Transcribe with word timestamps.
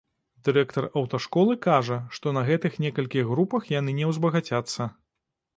Дырэктар 0.47 0.87
аўташколы 1.01 1.57
кажа, 1.67 1.99
што 2.19 2.35
на 2.37 2.45
гэтых 2.49 2.81
некалькіх 2.87 3.29
групах 3.33 3.71
яны 3.79 3.97
не 3.99 4.11
ўзбагацяцца. 4.15 4.93